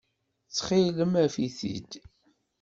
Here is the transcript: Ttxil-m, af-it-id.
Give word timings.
Ttxil-m, 0.47 1.13
af-it-id. 1.23 1.91